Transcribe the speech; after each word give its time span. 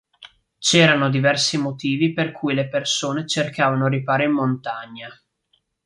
C'erano 0.57 1.11
diversi 1.11 1.59
motivi 1.59 2.11
per 2.11 2.31
cui 2.31 2.55
le 2.55 2.67
persone 2.67 3.27
cercavano 3.27 3.85
riparo 3.85 4.23
in 4.23 4.31
montagna. 4.31 5.07